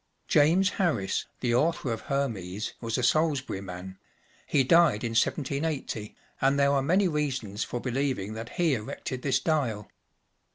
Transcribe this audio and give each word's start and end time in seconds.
James 0.27 0.71
Harris, 0.81 1.27
the 1.41 1.53
author 1.53 1.91
of 1.93 2.01
Hermes," 2.01 2.73
was 2.81 2.97
a 2.97 3.03
Salisbury 3.03 3.61
man; 3.61 3.99
he 4.47 4.63
died 4.63 5.03
in 5.03 5.11
1780, 5.11 6.15
and 6.41 6.57
there 6.57 6.71
are 6.73 6.81
many 6.81 7.07
reasons 7.07 7.63
for 7.63 7.79
believing 7.79 8.33
that 8.33 8.49
he 8.53 8.73
erected 8.73 9.21
this 9.21 9.39
dial. 9.39 9.91